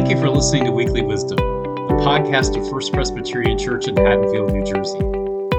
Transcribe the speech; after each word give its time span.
Thank 0.00 0.12
you 0.12 0.18
for 0.18 0.30
listening 0.30 0.64
to 0.64 0.72
Weekly 0.72 1.02
Wisdom, 1.02 1.36
the 1.36 2.00
podcast 2.00 2.56
of 2.56 2.66
First 2.70 2.90
Presbyterian 2.94 3.58
Church 3.58 3.86
in 3.86 3.94
Haddonfield, 3.98 4.50
New 4.50 4.64
Jersey. 4.64 4.98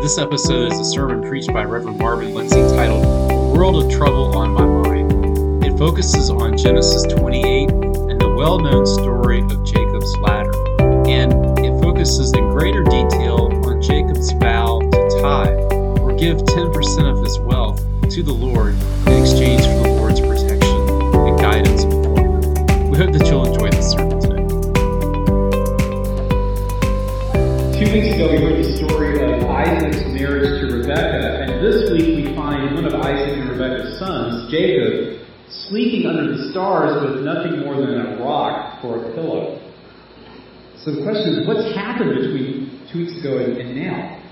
This 0.01 0.17
episode 0.17 0.71
is 0.71 0.79
a 0.79 0.83
sermon 0.83 1.21
preached 1.21 1.53
by 1.53 1.63
Reverend 1.63 1.99
Marvin 1.99 2.33
Lindsay 2.33 2.59
titled 2.75 3.05
"A 3.31 3.55
World 3.55 3.83
of 3.83 3.91
Trouble 3.91 4.35
on 4.35 4.49
My 4.49 4.65
Mind. 4.65 5.63
It 5.63 5.77
focuses 5.77 6.31
on 6.31 6.57
Genesis 6.57 7.03
28 7.03 7.69
and 7.69 8.19
the 8.19 8.33
well 8.35 8.57
known 8.57 8.87
story 8.87 9.41
of 9.41 9.63
Jacob's 9.63 10.17
ladder, 10.17 10.51
and 11.07 11.31
it 11.59 11.79
focuses 11.79 12.33
in 12.33 12.49
greater 12.49 12.83
detail 12.83 13.47
on 13.63 13.79
Jacob's 13.79 14.31
vow 14.31 14.79
to 14.79 15.19
tithe 15.21 15.99
or 16.01 16.13
give 16.13 16.37
10% 16.37 17.11
of 17.11 17.23
his 17.23 17.39
wealth 17.41 17.77
to 18.09 18.23
the 18.23 18.33
Lord 18.33 18.73
in 19.05 19.21
exchange 19.21 19.61
for 19.61 19.87
the 19.87 19.95
Lord's 19.99 20.19
protection 20.19 20.60
sleeping 35.91 36.07
under 36.07 36.37
the 36.37 36.51
stars 36.51 37.03
with 37.03 37.23
nothing 37.23 37.59
more 37.59 37.75
than 37.75 37.99
a 37.99 38.23
rock 38.23 38.81
for 38.81 39.03
a 39.03 39.13
pillow. 39.13 39.59
So 40.83 40.95
the 40.95 41.03
question 41.03 41.35
is, 41.35 41.47
what's 41.47 41.75
happened 41.75 42.15
between 42.15 42.87
two 42.91 42.99
weeks 42.99 43.19
ago 43.19 43.37
and, 43.37 43.57
and 43.57 43.75
now? 43.75 44.23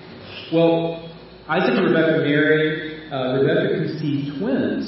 Well, 0.54 1.12
Isaac 1.48 1.78
and 1.78 1.86
Rebecca 1.86 2.24
married. 2.24 3.12
Uh, 3.12 3.42
Rebekah 3.42 3.90
conceived 3.90 4.38
twins, 4.38 4.86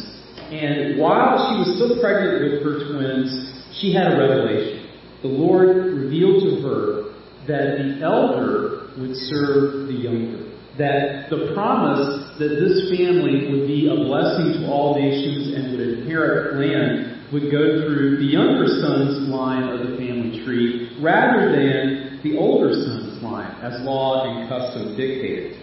and 0.53 0.99
while 0.99 1.49
she 1.49 1.57
was 1.57 1.73
still 1.73 1.99
pregnant 1.99 2.53
with 2.53 2.61
her 2.61 2.85
twins, 2.85 3.49
she 3.73 3.93
had 3.93 4.13
a 4.13 4.17
revelation. 4.17 4.85
The 5.23 5.27
Lord 5.27 5.75
revealed 5.75 6.43
to 6.43 6.61
her 6.61 7.10
that 7.47 7.77
the 7.77 7.99
elder 8.03 8.91
would 8.97 9.15
serve 9.15 9.87
the 9.87 9.93
younger. 9.93 10.51
That 10.77 11.29
the 11.29 11.51
promise 11.53 12.37
that 12.39 12.49
this 12.49 12.89
family 12.89 13.51
would 13.51 13.67
be 13.67 13.87
a 13.87 13.95
blessing 13.95 14.61
to 14.61 14.67
all 14.67 14.95
nations 14.99 15.53
and 15.53 15.71
would 15.71 15.81
inherit 15.81 16.55
land 16.55 17.31
would 17.31 17.51
go 17.51 17.85
through 17.85 18.17
the 18.17 18.25
younger 18.25 18.67
son's 18.67 19.29
line 19.29 19.63
of 19.63 19.79
the 19.87 19.97
family 19.97 20.43
tree 20.43 20.97
rather 20.99 21.51
than 21.51 22.19
the 22.23 22.37
older 22.37 22.73
son's 22.73 23.21
line, 23.23 23.51
as 23.61 23.81
law 23.81 24.27
and 24.27 24.49
custom 24.49 24.95
dictated. 24.97 25.57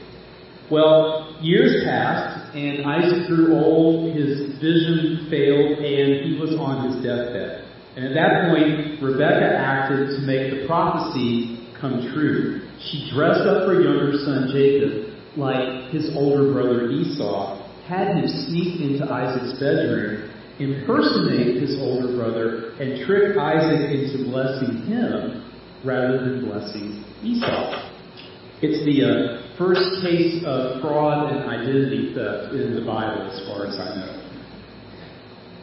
Well, 0.71 1.37
years 1.41 1.85
passed, 1.85 2.55
and 2.55 2.85
Isaac 2.85 3.29
grew 3.29 3.55
old, 3.55 4.15
his 4.15 4.61
vision 4.61 5.27
failed, 5.31 5.79
and 5.79 6.29
he 6.29 6.39
was 6.41 6.55
on 6.61 6.93
his 6.93 7.05
deathbed. 7.05 7.65
And 7.97 8.07
at 8.07 8.15
that 8.15 8.51
point, 8.51 9.03
Rebecca 9.03 9.57
acted 9.57 10.09
to 10.09 10.19
make 10.21 10.53
the 10.53 10.67
prophecy 10.67 11.58
come 11.81 12.11
true. 12.13 12.63
She 12.91 13.11
dressed 13.15 13.47
up 13.47 13.67
her 13.67 13.81
younger 13.81 14.19
son 14.25 14.51
Jacob 14.53 15.15
like 15.37 15.91
his 15.91 16.11
older 16.17 16.53
brother 16.53 16.91
Esau, 16.91 17.63
had 17.87 18.17
him 18.17 18.27
sneak 18.47 18.81
into 18.81 19.05
Isaac's 19.07 19.59
bedroom, 19.61 20.31
impersonate 20.59 21.63
his 21.63 21.79
older 21.81 22.17
brother, 22.17 22.75
and 22.81 23.07
trick 23.07 23.37
Isaac 23.37 23.91
into 23.91 24.31
blessing 24.31 24.87
him 24.87 25.45
rather 25.85 26.19
than 26.19 26.45
blessing 26.45 27.05
Esau. 27.23 27.89
It's 28.61 28.85
the 28.85 29.07
uh, 29.07 29.57
first 29.57 30.03
case 30.03 30.43
of 30.45 30.81
fraud 30.83 31.33
and 31.33 31.49
identity 31.49 32.13
theft 32.13 32.55
in 32.55 32.75
the 32.75 32.83
Bible, 32.83 33.31
as 33.31 33.39
far 33.47 33.67
as 33.67 33.79
I 33.79 33.95
know. 33.95 34.29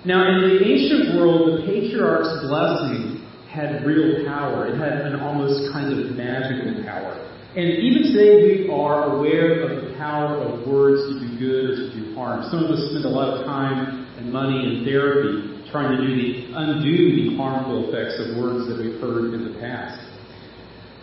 Now, 0.06 0.24
in 0.32 0.48
the 0.48 0.64
ancient 0.64 1.20
world, 1.20 1.60
the 1.60 1.66
patriarch's 1.66 2.48
blessing 2.48 3.15
had 3.56 3.86
real 3.88 4.26
power. 4.28 4.68
It 4.68 4.78
had 4.78 5.08
an 5.08 5.16
almost 5.22 5.72
kind 5.72 5.88
of 5.88 6.12
magical 6.12 6.84
power. 6.84 7.16
And 7.56 7.72
even 7.80 8.12
today 8.12 8.44
we 8.44 8.70
are 8.70 9.16
aware 9.16 9.64
of 9.64 9.88
the 9.88 9.96
power 9.96 10.44
of 10.44 10.68
words 10.68 11.08
to 11.08 11.24
do 11.24 11.40
good 11.40 11.64
or 11.72 11.76
to 11.88 11.96
do 11.96 12.16
harm. 12.16 12.44
Some 12.52 12.66
of 12.66 12.70
us 12.70 12.84
spend 12.92 13.06
a 13.06 13.10
lot 13.10 13.32
of 13.32 13.46
time 13.48 14.06
and 14.20 14.28
money 14.32 14.60
and 14.60 14.86
therapy 14.86 15.64
trying 15.72 15.96
to 15.96 16.04
do 16.04 16.12
the, 16.20 16.52
undo 16.52 17.16
the 17.16 17.38
harmful 17.38 17.88
effects 17.88 18.20
of 18.20 18.36
words 18.36 18.68
that 18.68 18.76
we've 18.76 19.00
heard 19.00 19.34
in 19.34 19.48
the 19.48 19.58
past. 19.64 20.04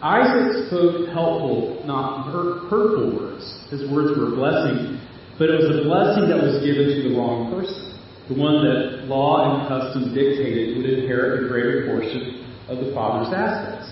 Isaac 0.02 0.68
spoke 0.68 1.08
helpful, 1.08 1.80
not 1.86 2.28
hurtful 2.32 3.16
words. 3.16 3.48
His 3.70 3.88
words 3.88 4.12
were 4.18 4.28
a 4.28 4.36
blessing, 4.36 5.00
but 5.38 5.48
it 5.48 5.56
was 5.56 5.80
a 5.80 5.88
blessing 5.88 6.28
that 6.28 6.36
was 6.36 6.60
given 6.60 7.00
to 7.00 7.08
the 7.08 7.16
wrong 7.16 7.48
person. 7.48 7.96
The 8.28 8.36
one 8.36 8.60
that 8.60 9.08
law 9.08 9.56
and 9.56 9.68
custom 9.68 10.12
dictated 10.12 10.76
would 10.76 10.86
inherit 10.86 11.44
a 11.44 11.48
greater 11.48 11.86
portion 11.88 12.41
of 12.68 12.84
the 12.84 12.92
father's 12.94 13.32
assets. 13.34 13.90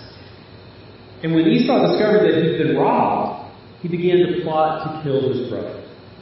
And 1.23 1.35
when 1.35 1.47
Esau 1.47 1.93
discovered 1.93 2.25
that 2.27 2.43
he'd 2.43 2.59
been 2.59 2.77
robbed, 2.77 3.53
he 3.83 3.89
began 3.89 4.19
to 4.27 4.41
plot 4.43 4.85
to 4.85 5.03
kill 5.03 5.33
his 5.33 5.49
brother. 5.49 5.81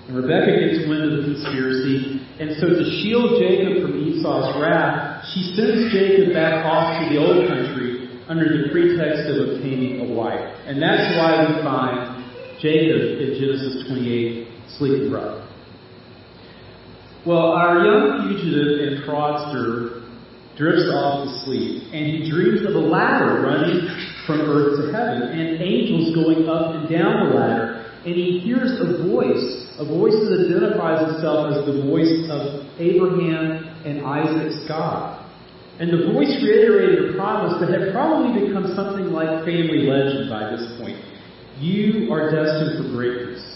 And 0.08 0.16
Rebekah 0.16 0.56
gets 0.58 0.88
wind 0.88 1.04
of 1.04 1.12
the 1.20 1.22
conspiracy, 1.34 2.24
and 2.40 2.56
so 2.56 2.70
to 2.70 2.84
shield 3.02 3.36
Jacob 3.38 3.82
from 3.82 3.92
Esau's 3.98 4.56
wrath, 4.56 5.26
she 5.34 5.52
sends 5.52 5.92
Jacob 5.92 6.32
back 6.32 6.64
off 6.64 6.96
to 6.96 7.14
the 7.14 7.20
old 7.20 7.46
country 7.46 8.08
under 8.28 8.48
the 8.48 8.70
pretext 8.70 9.28
of 9.28 9.48
obtaining 9.48 10.00
a 10.00 10.14
wife. 10.14 10.40
And 10.66 10.80
that's 10.80 11.16
why 11.16 11.44
we 11.44 11.62
find 11.62 12.24
Jacob 12.60 13.20
in 13.20 13.36
Genesis 13.38 13.86
28 13.86 14.48
sleeping 14.78 15.10
rough. 15.10 15.44
Well, 17.26 17.52
our 17.52 17.84
young 17.84 18.28
fugitive 18.28 18.88
and 18.88 19.04
fraudster 19.04 19.97
drifts 20.58 20.90
off 20.90 21.22
to 21.22 21.30
sleep, 21.46 21.86
and 21.94 22.02
he 22.04 22.28
dreams 22.28 22.66
of 22.66 22.74
a 22.74 22.82
ladder 22.82 23.46
running 23.46 23.86
from 24.26 24.42
earth 24.42 24.82
to 24.82 24.92
heaven, 24.92 25.22
and 25.22 25.62
angels 25.62 26.12
going 26.12 26.50
up 26.50 26.74
and 26.74 26.90
down 26.90 27.30
the 27.30 27.34
ladder, 27.38 27.86
and 28.04 28.12
he 28.12 28.42
hears 28.42 28.74
a 28.82 29.06
voice, 29.06 29.70
a 29.78 29.86
voice 29.86 30.18
that 30.26 30.50
identifies 30.50 31.14
itself 31.14 31.54
as 31.54 31.64
the 31.64 31.86
voice 31.86 32.26
of 32.26 32.66
Abraham 32.82 33.70
and 33.86 34.04
Isaac's 34.04 34.66
God. 34.66 35.24
And 35.78 35.94
the 35.94 36.10
voice 36.10 36.34
reiterated 36.42 37.14
a 37.14 37.16
promise 37.16 37.62
that 37.62 37.70
had 37.70 37.94
probably 37.94 38.42
become 38.42 38.74
something 38.74 39.14
like 39.14 39.46
family 39.46 39.86
legend 39.86 40.28
by 40.28 40.50
this 40.50 40.66
point. 40.74 40.98
You 41.62 42.12
are 42.12 42.34
destined 42.34 42.82
for 42.82 42.90
greatness. 42.98 43.46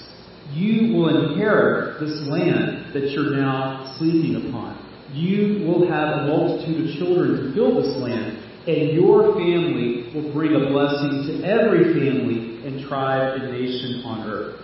You 0.55 0.95
will 0.95 1.11
inherit 1.11 1.99
this 1.99 2.23
land 2.31 2.95
that 2.95 3.11
you're 3.11 3.35
now 3.35 3.97
sleeping 3.99 4.37
upon 4.37 4.92
you 5.15 5.67
will 5.67 5.89
have 5.89 6.09
a 6.09 6.27
multitude 6.29 6.89
of 6.89 6.97
children 6.97 7.37
to 7.37 7.55
fill 7.55 7.83
this 7.83 7.97
land, 7.97 8.39
and 8.67 8.93
your 8.93 9.35
family 9.35 10.11
will 10.15 10.33
bring 10.33 10.55
a 10.55 10.71
blessing 10.71 11.27
to 11.27 11.45
every 11.45 11.93
family 11.95 12.65
and 12.67 12.87
tribe 12.89 13.41
and 13.41 13.53
nation 13.53 14.03
on 14.05 14.29
earth. 14.29 14.61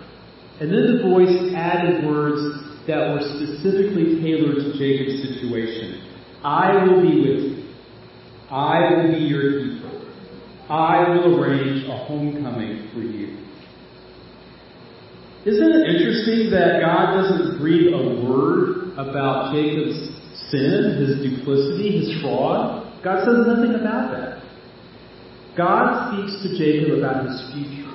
And 0.59 0.71
then 0.71 0.97
the 0.97 1.03
voice 1.03 1.53
added 1.55 2.05
words 2.05 2.85
that 2.87 3.13
were 3.13 3.21
specifically 3.21 4.19
tailored 4.21 4.55
to 4.55 4.77
Jacob's 4.77 5.21
situation. 5.21 6.05
I 6.43 6.83
will 6.83 7.01
be 7.01 7.21
with 7.21 7.39
you. 7.43 7.73
I 8.49 8.93
will 8.93 9.11
be 9.13 9.19
your 9.25 9.61
keeper. 9.61 9.89
I 10.69 11.09
will 11.09 11.39
arrange 11.39 11.85
a 11.85 11.97
homecoming 12.05 12.89
for 12.93 12.99
you. 12.99 13.37
Isn't 15.45 15.71
it 15.71 15.95
interesting 15.95 16.51
that 16.51 16.81
God 16.81 17.15
doesn't 17.15 17.59
breathe 17.59 17.93
a 17.93 18.25
word 18.25 18.91
about 18.97 19.53
Jacob's 19.53 20.08
sin, 20.49 20.97
his 20.99 21.21
duplicity, 21.21 21.99
his 21.99 22.21
fraud. 22.21 23.03
God 23.03 23.25
says 23.25 23.47
nothing 23.47 23.75
about 23.75 24.11
that. 24.11 24.43
God 25.55 26.13
speaks 26.13 26.41
to 26.43 26.57
Jacob 26.57 26.99
about 26.99 27.25
his 27.25 27.39
future, 27.53 27.91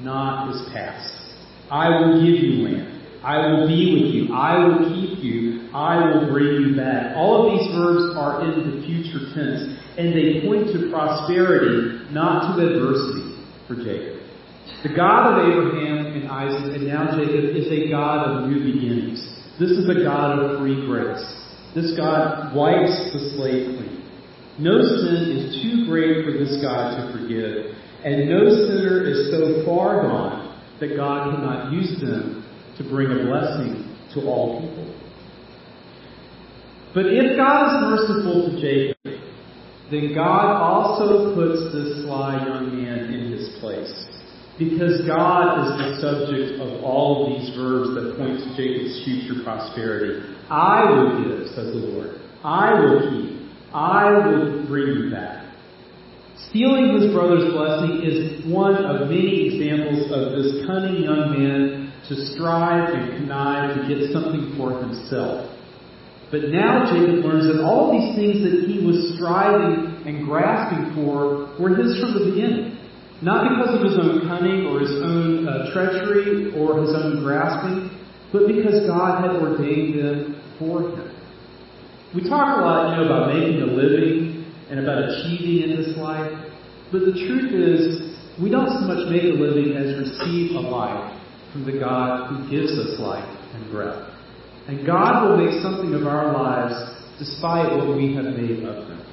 not 0.00 0.52
his 0.52 0.60
past. 0.72 1.08
I 1.70 1.88
will 1.88 2.20
give 2.20 2.42
you 2.42 2.68
land. 2.68 3.00
I 3.22 3.46
will 3.46 3.68
be 3.68 3.94
with 3.94 4.14
you. 4.14 4.34
I 4.34 4.58
will 4.58 4.90
keep 4.92 5.22
you. 5.22 5.68
I 5.72 5.96
will 6.12 6.28
bring 6.30 6.68
you 6.68 6.76
back. 6.76 7.16
All 7.16 7.46
of 7.46 7.52
these 7.52 7.68
verbs 7.76 8.16
are 8.16 8.42
in 8.42 8.68
the 8.68 8.86
future 8.86 9.20
tense, 9.34 9.78
and 9.96 10.12
they 10.12 10.40
point 10.46 10.72
to 10.72 10.90
prosperity, 10.90 12.10
not 12.10 12.56
to 12.56 12.66
adversity 12.66 13.36
for 13.68 13.76
Jacob. 13.76 14.20
The 14.82 14.88
God 14.96 15.32
of 15.32 15.46
Abraham 15.46 16.06
and 16.06 16.28
Isaac 16.28 16.74
and 16.76 16.86
now 16.88 17.16
Jacob 17.16 17.54
is 17.54 17.68
a 17.68 17.88
God 17.90 18.26
of 18.26 18.48
new 18.48 18.64
beginnings. 18.64 19.20
This 19.60 19.70
is 19.70 19.88
a 19.88 20.02
God 20.02 20.38
of 20.38 20.60
free 20.60 20.86
grace. 20.86 21.39
This 21.74 21.96
God 21.96 22.54
wipes 22.54 23.12
the 23.12 23.30
slate 23.36 23.76
clean. 23.76 24.02
No 24.58 24.82
sin 24.82 25.38
is 25.38 25.62
too 25.62 25.86
great 25.86 26.24
for 26.24 26.32
this 26.32 26.60
God 26.60 26.98
to 26.98 27.12
forgive, 27.12 27.74
and 28.04 28.28
no 28.28 28.50
sinner 28.50 29.06
is 29.06 29.30
so 29.30 29.64
far 29.64 30.02
gone 30.02 30.60
that 30.80 30.96
God 30.96 31.34
cannot 31.34 31.72
use 31.72 32.00
them 32.00 32.44
to 32.76 32.84
bring 32.84 33.10
a 33.12 33.24
blessing 33.24 33.96
to 34.14 34.26
all 34.26 34.60
people. 34.60 34.94
But 36.92 37.06
if 37.06 37.36
God 37.36 37.70
is 37.70 37.74
merciful 37.86 38.50
to 38.50 38.60
Jacob, 38.60 39.20
then 39.90 40.14
God 40.14 40.60
also 40.60 41.34
puts 41.34 41.72
this 41.72 42.02
sly 42.02 42.44
young 42.46 42.82
man 42.82 43.14
in 43.14 43.32
his 43.32 43.58
place. 43.60 44.19
Because 44.60 45.00
God 45.08 45.64
is 45.64 45.72
the 45.72 45.88
subject 46.04 46.60
of 46.60 46.84
all 46.84 47.24
of 47.24 47.32
these 47.32 47.48
verbs 47.56 47.96
that 47.96 48.12
point 48.20 48.44
to 48.44 48.48
Jacob's 48.52 49.00
future 49.08 49.40
prosperity. 49.42 50.20
I 50.50 50.84
will 50.84 51.24
give, 51.24 51.48
says 51.56 51.72
the 51.72 51.80
Lord. 51.80 52.20
I 52.44 52.76
will 52.76 53.00
keep. 53.08 53.40
I 53.72 54.12
will 54.20 54.66
bring 54.68 55.08
you 55.08 55.10
back. 55.10 55.48
Stealing 56.50 57.00
his 57.00 57.08
brother's 57.08 57.48
blessing 57.56 58.04
is 58.04 58.44
one 58.52 58.76
of 58.84 59.08
many 59.08 59.48
examples 59.48 60.12
of 60.12 60.36
this 60.36 60.66
cunning 60.66 61.04
young 61.04 61.32
man 61.32 61.92
to 62.08 62.14
strive 62.34 62.92
and 62.92 63.16
connive 63.16 63.80
to 63.80 63.88
get 63.88 64.12
something 64.12 64.52
for 64.58 64.76
himself. 64.76 65.56
But 66.30 66.52
now 66.52 66.84
Jacob 66.84 67.24
learns 67.24 67.48
that 67.48 67.64
all 67.64 67.96
these 67.96 68.14
things 68.14 68.44
that 68.44 68.68
he 68.68 68.84
was 68.84 69.16
striving 69.16 70.04
and 70.04 70.26
grasping 70.26 70.92
for 70.94 71.48
were 71.56 71.74
his 71.74 71.98
from 71.98 72.12
the 72.12 72.28
beginning. 72.28 72.69
Not 73.22 73.48
because 73.50 73.76
of 73.76 73.82
his 73.84 73.98
own 74.00 74.26
cunning 74.28 74.66
or 74.66 74.80
his 74.80 74.90
own 74.90 75.46
uh, 75.46 75.72
treachery 75.72 76.52
or 76.56 76.80
his 76.80 76.94
own 76.96 77.22
grasping, 77.22 77.90
but 78.32 78.46
because 78.46 78.86
God 78.86 79.20
had 79.22 79.36
ordained 79.36 79.98
them 79.98 80.42
for 80.58 80.80
him. 80.80 81.10
We 82.14 82.28
talk 82.28 82.58
a 82.58 82.60
lot, 82.62 82.90
you 82.90 82.96
know, 82.96 83.06
about 83.06 83.34
making 83.34 83.60
a 83.62 83.66
living 83.66 84.44
and 84.70 84.80
about 84.80 85.04
achieving 85.04 85.70
in 85.70 85.76
this 85.76 85.96
life, 85.98 86.32
but 86.90 87.00
the 87.00 87.12
truth 87.12 87.52
is, 87.52 88.10
we 88.40 88.50
don't 88.50 88.68
so 88.68 88.86
much 88.88 89.06
make 89.10 89.24
a 89.24 89.36
living 89.36 89.76
as 89.76 89.98
receive 90.00 90.56
a 90.56 90.60
life 90.60 91.12
from 91.52 91.64
the 91.66 91.78
God 91.78 92.30
who 92.30 92.50
gives 92.50 92.72
us 92.72 92.98
life 92.98 93.28
and 93.54 93.70
breath. 93.70 94.10
And 94.66 94.86
God 94.86 95.28
will 95.28 95.36
make 95.36 95.62
something 95.62 95.94
of 95.94 96.06
our 96.06 96.32
lives 96.32 96.74
despite 97.18 97.76
what 97.76 97.96
we 97.96 98.14
have 98.14 98.24
made 98.24 98.64
of 98.64 98.88
them. 98.88 99.04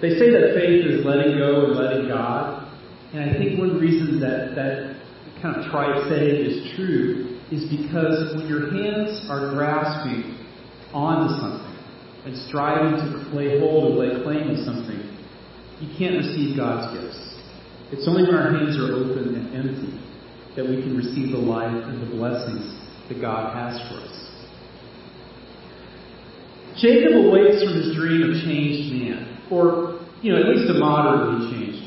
They 0.00 0.10
say 0.10 0.30
that 0.30 0.54
faith 0.54 0.86
is 0.86 1.04
letting 1.04 1.38
go 1.38 1.66
and 1.66 1.76
letting 1.76 2.08
God. 2.08 2.67
And 3.12 3.30
I 3.30 3.38
think 3.38 3.58
one 3.58 3.78
reason 3.78 4.20
that 4.20 4.54
that 4.54 5.00
kind 5.40 5.56
of 5.56 5.70
trite 5.70 6.08
saying 6.08 6.44
is 6.44 6.76
true 6.76 7.40
is 7.50 7.64
because 7.70 8.36
when 8.36 8.46
your 8.48 8.70
hands 8.70 9.24
are 9.30 9.54
grasping 9.54 10.36
onto 10.92 11.32
something 11.40 11.76
and 12.26 12.36
striving 12.48 13.00
to 13.00 13.36
lay 13.36 13.58
hold 13.60 13.96
or 13.96 14.04
lay 14.04 14.22
claim 14.22 14.48
to 14.48 14.64
something, 14.64 15.00
you 15.80 15.88
can't 15.96 16.16
receive 16.16 16.56
God's 16.56 16.92
gifts. 17.00 17.18
It's 17.92 18.06
only 18.06 18.24
when 18.24 18.34
our 18.34 18.52
hands 18.52 18.76
are 18.76 18.92
open 18.92 19.34
and 19.34 19.54
empty 19.56 19.94
that 20.56 20.68
we 20.68 20.82
can 20.82 20.96
receive 20.96 21.30
the 21.30 21.38
life 21.38 21.72
and 21.72 22.02
the 22.02 22.10
blessings 22.16 22.66
that 23.08 23.20
God 23.20 23.54
has 23.54 23.80
for 23.88 24.04
us. 24.04 24.18
Jacob 26.76 27.26
awakes 27.26 27.64
from 27.64 27.74
his 27.74 27.96
dream 27.96 28.28
of 28.28 28.42
changed 28.44 28.92
man, 28.92 29.40
or, 29.50 29.98
you 30.20 30.32
know, 30.32 30.38
at 30.38 30.48
least 30.48 30.70
a 30.70 30.78
moderately 30.78 31.50
changed 31.50 31.77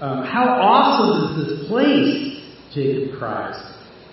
um, 0.00 0.24
how 0.24 0.46
awesome 0.46 1.42
is 1.42 1.48
this 1.48 1.68
place? 1.68 2.42
Jacob 2.74 3.18
cries. 3.18 3.58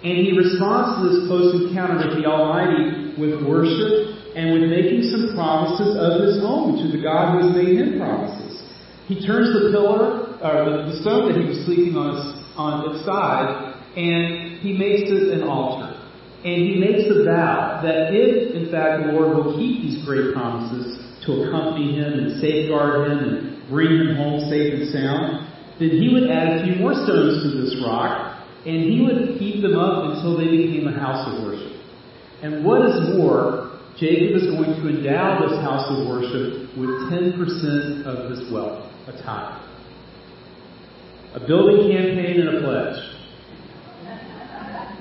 And 0.04 0.18
he 0.26 0.34
responds 0.38 0.98
to 0.98 1.10
this 1.10 1.28
close 1.28 1.54
encounter 1.62 2.10
with 2.10 2.22
the 2.22 2.26
Almighty 2.26 3.14
with 3.18 3.42
worship 3.46 4.16
and 4.36 4.54
with 4.54 4.70
making 4.70 5.10
some 5.10 5.34
promises 5.34 5.96
of 5.96 6.22
his 6.26 6.42
own 6.44 6.82
to 6.84 6.92
the 6.92 7.02
God 7.02 7.34
who 7.34 7.48
has 7.48 7.52
made 7.56 7.78
him 7.78 7.98
promises. 7.98 8.62
He 9.08 9.26
turns 9.26 9.54
the 9.54 9.70
pillar, 9.72 10.36
or 10.42 10.90
the, 10.90 10.98
stone 11.02 11.30
that 11.30 11.38
he 11.40 11.46
was 11.48 11.64
sleeping 11.66 11.96
on, 11.96 12.18
on 12.58 12.90
its 12.90 13.06
side, 13.06 13.78
and 13.96 14.60
he 14.60 14.74
makes 14.74 15.08
it 15.08 15.38
an 15.38 15.48
altar. 15.48 15.94
And 16.44 16.62
he 16.62 16.76
makes 16.76 17.10
a 17.10 17.24
vow 17.26 17.82
that 17.82 18.14
if, 18.14 18.54
in 18.54 18.70
fact, 18.70 19.06
the 19.06 19.14
Lord 19.14 19.34
will 19.38 19.58
keep 19.58 19.82
these 19.82 20.06
great 20.06 20.34
promises 20.34 21.02
to 21.26 21.46
accompany 21.46 21.98
him 21.98 22.14
and 22.14 22.42
safeguard 22.42 23.10
him 23.10 23.18
and 23.18 23.70
bring 23.70 23.90
him 23.90 24.16
home 24.18 24.46
safe 24.50 24.74
and 24.74 24.90
sound, 24.90 25.46
then 25.80 25.90
he 25.90 26.10
would 26.14 26.30
add 26.30 26.60
a 26.60 26.64
few 26.64 26.76
more 26.76 26.94
stones 26.94 27.44
to 27.44 27.62
this 27.62 27.76
rock, 27.86 28.46
and 28.66 28.84
he 28.84 29.02
would 29.02 29.38
keep 29.40 29.62
them 29.62 29.78
up 29.78 30.16
until 30.16 30.38
they 30.38 30.48
became 30.48 30.88
a 30.88 30.98
house 30.98 31.28
of 31.28 31.44
worship. 31.44 31.76
And 32.42 32.64
what 32.64 32.82
is 32.86 33.18
more, 33.18 33.80
Jacob 33.98 34.36
is 34.36 34.48
going 34.48 34.76
to 34.76 34.90
endow 34.90 35.40
this 35.48 35.60
house 35.62 35.86
of 35.90 36.08
worship 36.08 36.76
with 36.78 36.90
10% 37.12 38.06
of 38.06 38.32
his 38.32 38.52
wealth, 38.52 38.92
a 39.08 39.12
tithe. 39.24 39.62
A 41.36 41.40
building 41.48 41.92
campaign 41.92 42.40
and 42.42 42.58
a 42.58 42.62
pledge. 42.62 43.16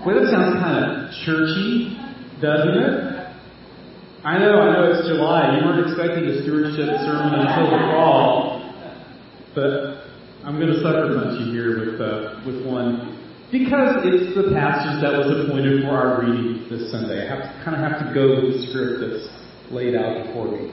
Well, 0.05 0.21
that 0.21 0.31
sounds 0.31 0.61
kind 0.61 0.85
of 0.85 1.11
churchy, 1.25 1.97
doesn't 2.43 2.77
it? 2.77 3.15
I 4.25 4.39
know, 4.39 4.61
I 4.61 4.73
know 4.73 4.93
it's 4.93 5.07
July. 5.07 5.57
You 5.59 5.65
weren't 5.65 5.87
expecting 5.87 6.25
a 6.25 6.43
stewardship 6.43 6.89
sermon 7.05 7.41
until 7.41 7.71
the 7.71 7.79
fall. 7.93 8.75
But 9.55 10.04
I'm 10.45 10.61
going 10.61 10.69
to 10.69 10.83
sucker 10.85 11.09
punch 11.17 11.41
you 11.41 11.57
here 11.57 11.73
with 11.81 11.97
uh, 12.05 12.37
with 12.45 12.61
one 12.69 13.17
because 13.49 14.05
it's 14.05 14.37
the 14.37 14.53
passage 14.53 15.01
that 15.01 15.17
was 15.17 15.25
appointed 15.41 15.89
for 15.89 15.97
our 15.97 16.21
reading 16.21 16.69
this 16.69 16.93
Sunday. 16.93 17.25
I 17.25 17.33
have 17.33 17.49
to, 17.49 17.65
kind 17.65 17.73
of 17.73 17.81
have 17.81 17.97
to 18.05 18.13
go 18.13 18.45
with 18.45 18.53
the 18.53 18.69
script 18.69 19.01
that's 19.01 19.25
laid 19.73 19.97
out 19.97 20.21
before 20.21 20.53
me. 20.53 20.69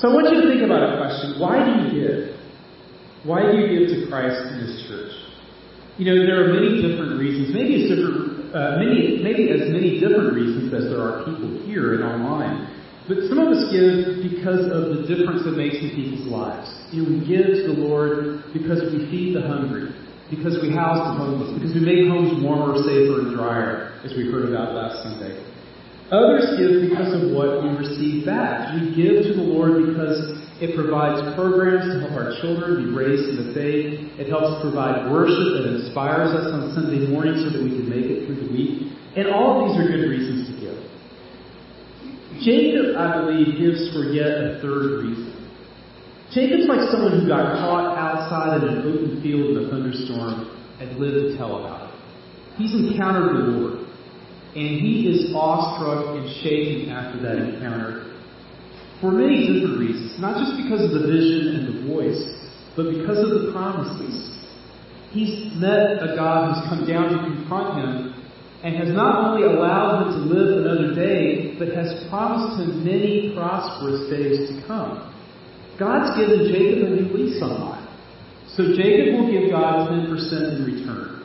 So 0.00 0.08
I 0.08 0.16
want 0.16 0.32
you 0.32 0.40
to 0.40 0.48
think 0.48 0.64
about 0.64 0.88
a 0.88 1.04
question: 1.04 1.36
Why 1.36 1.60
do 1.60 1.70
you 1.84 1.88
give? 2.00 2.40
Why 3.28 3.44
do 3.44 3.52
you 3.52 3.68
give 3.76 3.92
to 3.92 4.08
Christ 4.08 4.40
in 4.40 4.64
His 4.64 4.88
church? 4.88 5.12
You 6.00 6.08
know, 6.08 6.16
there 6.16 6.40
are 6.40 6.56
many 6.56 6.80
different 6.80 7.20
reasons. 7.20 7.52
Maybe 7.52 7.92
different. 7.92 8.56
Uh, 8.56 8.80
many, 8.80 9.20
maybe 9.20 9.52
as 9.52 9.68
many 9.68 10.00
different 10.00 10.32
reasons 10.32 10.72
as 10.72 10.88
there 10.88 10.98
are 10.98 11.28
people 11.28 11.60
here 11.68 12.00
and 12.00 12.08
online. 12.08 12.79
But 13.10 13.26
some 13.26 13.42
of 13.42 13.50
us 13.50 13.74
give 13.74 14.22
because 14.22 14.70
of 14.70 14.94
the 14.94 15.02
difference 15.02 15.42
it 15.42 15.58
makes 15.58 15.82
in 15.82 15.90
people's 15.98 16.30
lives. 16.30 16.70
You 16.94 17.02
know, 17.02 17.18
we 17.18 17.26
give 17.26 17.42
to 17.58 17.74
the 17.74 17.78
Lord 17.82 18.46
because 18.54 18.86
we 18.86 19.10
feed 19.10 19.34
the 19.34 19.42
hungry, 19.42 19.90
because 20.30 20.62
we 20.62 20.70
house 20.70 21.02
the 21.10 21.18
homeless, 21.18 21.50
because 21.58 21.74
we 21.74 21.82
make 21.82 22.06
homes 22.06 22.38
warmer, 22.38 22.78
safer, 22.86 23.26
and 23.26 23.34
drier, 23.34 23.98
as 24.06 24.14
we 24.14 24.30
heard 24.30 24.46
about 24.54 24.78
last 24.78 25.02
Sunday. 25.02 25.42
Others 26.14 26.54
give 26.54 26.86
because 26.86 27.10
of 27.18 27.34
what 27.34 27.66
we 27.66 27.74
receive 27.82 28.22
back. 28.22 28.78
We 28.78 28.94
give 28.94 29.26
to 29.26 29.34
the 29.34 29.42
Lord 29.42 29.90
because 29.90 30.38
it 30.62 30.78
provides 30.78 31.18
programs 31.34 31.90
to 31.90 32.06
help 32.06 32.14
our 32.14 32.38
children 32.38 32.78
be 32.78 32.94
raised 32.94 33.26
in 33.26 33.42
the 33.42 33.50
faith. 33.50 34.22
It 34.22 34.30
helps 34.30 34.62
provide 34.62 35.10
worship 35.10 35.58
that 35.58 35.66
inspires 35.66 36.30
us 36.30 36.46
on 36.54 36.78
Sunday 36.78 37.10
morning 37.10 37.42
so 37.42 37.58
that 37.58 37.58
we 37.58 37.74
can 37.74 37.90
make 37.90 38.06
it 38.06 38.30
through 38.30 38.38
the 38.38 38.50
week. 38.54 38.94
And 39.18 39.34
all 39.34 39.58
of 39.58 39.66
these 39.66 39.82
are 39.82 39.90
good 39.90 40.06
reasons. 40.06 40.39
Jacob, 42.42 42.96
I 42.96 43.20
believe, 43.20 43.58
gives 43.58 43.92
for 43.92 44.12
yet 44.12 44.26
a 44.26 44.58
third 44.60 45.04
reason. 45.04 45.36
Jacob's 46.32 46.68
like 46.68 46.88
someone 46.90 47.20
who 47.20 47.26
got 47.26 47.58
caught 47.58 47.98
outside 47.98 48.62
in 48.62 48.68
an 48.68 48.78
open 48.86 49.20
field 49.22 49.56
in 49.56 49.64
a 49.64 49.68
thunderstorm 49.68 50.48
and 50.80 50.98
lived 50.98 51.32
to 51.32 51.36
tell 51.36 51.64
about 51.64 51.90
it. 51.90 51.94
He's 52.56 52.72
encountered 52.72 53.34
the 53.34 53.50
Lord, 53.50 53.86
and 54.54 54.80
he 54.80 55.08
is 55.08 55.34
awestruck 55.34 56.16
and 56.16 56.28
shaken 56.42 56.90
after 56.90 57.20
that 57.22 57.36
encounter 57.36 58.10
for 59.00 59.10
many 59.10 59.48
different 59.48 59.80
reasons, 59.80 60.20
not 60.20 60.36
just 60.36 60.60
because 60.60 60.84
of 60.84 60.92
the 60.92 61.08
vision 61.08 61.56
and 61.56 61.64
the 61.72 61.76
voice, 61.88 62.20
but 62.76 62.92
because 62.92 63.18
of 63.18 63.30
the 63.40 63.52
promises. 63.52 64.28
He's 65.10 65.50
met 65.56 66.04
a 66.04 66.14
God 66.14 66.52
who's 66.52 66.68
come 66.68 66.86
down 66.86 67.10
to 67.10 67.18
confront 67.24 67.80
him 67.80 68.09
and 68.62 68.76
has 68.76 68.88
not 68.94 69.24
only 69.24 69.46
allowed 69.46 70.04
him 70.04 70.12
to 70.12 70.34
live 70.34 70.64
another 70.64 70.94
day, 70.94 71.54
but 71.58 71.68
has 71.68 72.04
promised 72.10 72.60
him 72.60 72.84
many 72.84 73.32
prosperous 73.34 74.10
days 74.10 74.48
to 74.48 74.66
come. 74.66 75.14
God's 75.78 76.12
given 76.20 76.52
Jacob 76.52 76.84
a 76.84 76.90
new 76.90 77.08
lease 77.16 77.40
on 77.42 77.60
life. 77.60 77.88
So 78.56 78.76
Jacob 78.76 79.14
will 79.16 79.30
give 79.32 79.50
God 79.50 79.88
10% 79.88 80.12
in 80.12 80.64
return, 80.64 81.24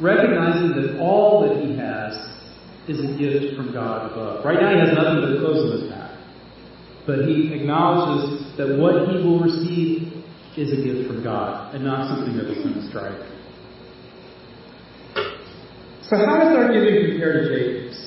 recognizing 0.00 0.72
that 0.80 0.98
all 1.00 1.44
that 1.46 1.60
he 1.60 1.76
has 1.76 2.16
is 2.88 3.00
a 3.00 3.18
gift 3.18 3.56
from 3.56 3.72
God 3.72 4.12
above. 4.12 4.44
Right 4.44 4.60
now 4.60 4.72
he 4.72 4.80
has 4.80 4.96
nothing 4.96 5.20
but 5.20 5.40
clothes 5.40 5.68
on 5.68 5.80
his 5.82 5.90
back. 5.90 6.16
But 7.06 7.28
he 7.28 7.52
acknowledges 7.52 8.56
that 8.56 8.78
what 8.78 9.08
he 9.08 9.20
will 9.20 9.40
receive 9.40 10.12
is 10.56 10.72
a 10.72 10.80
gift 10.80 11.08
from 11.08 11.22
God 11.22 11.74
and 11.74 11.84
not 11.84 12.08
something 12.08 12.36
that 12.38 12.48
is 12.48 12.62
going 12.64 12.74
to 12.74 12.88
strike. 12.88 13.20
So 16.14 16.26
how 16.30 16.38
does 16.38 16.54
our 16.54 16.70
giving 16.70 17.10
compare 17.10 17.42
to 17.42 17.50
Jacob's? 17.50 17.98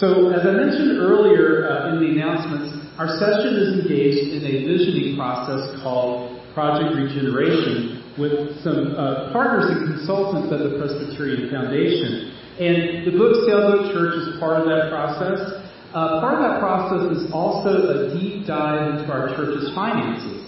So 0.00 0.32
as 0.32 0.40
I 0.40 0.56
mentioned 0.56 0.96
earlier 1.04 1.68
uh, 1.68 1.92
in 1.92 2.00
the 2.00 2.16
announcements, 2.16 2.72
our 2.96 3.12
session 3.20 3.60
is 3.60 3.84
engaged 3.84 4.32
in 4.32 4.40
a 4.40 4.64
visioning 4.64 5.20
process 5.20 5.68
called 5.84 6.40
Project 6.56 6.96
Regeneration 6.96 8.16
with 8.16 8.56
some 8.64 8.96
uh, 8.96 9.36
partners 9.36 9.68
and 9.68 10.00
consultants 10.00 10.48
at 10.48 10.64
the 10.64 10.80
Presbyterian 10.80 11.52
Foundation. 11.52 12.40
And 12.56 13.04
the 13.04 13.20
book 13.20 13.44
Sailboat 13.44 13.92
Church 13.92 14.16
is 14.16 14.40
part 14.40 14.64
of 14.64 14.64
that 14.64 14.88
process. 14.88 15.44
Uh, 15.92 16.24
part 16.24 16.40
of 16.40 16.42
that 16.48 16.56
process 16.56 17.20
is 17.20 17.28
also 17.36 17.68
a 17.68 18.16
deep 18.16 18.48
dive 18.48 18.96
into 18.96 19.12
our 19.12 19.28
church's 19.36 19.68
finances 19.76 20.40